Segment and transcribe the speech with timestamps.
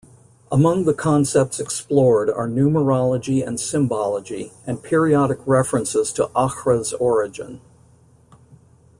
[0.51, 7.61] Among the concepts explored are numerology and symbology, and periodic references to Aughra's origin.